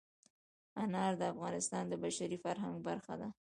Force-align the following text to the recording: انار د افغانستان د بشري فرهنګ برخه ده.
انار 0.83 1.13
د 1.21 1.23
افغانستان 1.33 1.83
د 1.87 1.93
بشري 2.03 2.37
فرهنګ 2.43 2.75
برخه 2.87 3.13
ده. 3.21 3.27